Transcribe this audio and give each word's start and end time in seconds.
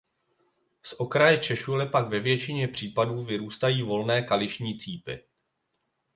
Z 0.83 0.93
okraje 0.97 1.37
češule 1.37 1.85
pak 1.89 2.07
ve 2.09 2.19
většině 2.19 2.67
případů 2.67 3.23
vyrůstají 3.25 3.81
volné 3.81 4.21
kališní 4.21 4.77
cípy. 4.79 5.23